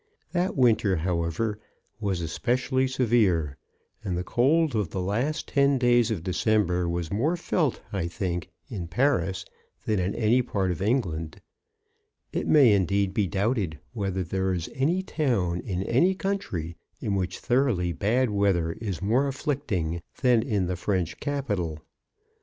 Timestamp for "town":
15.03-15.59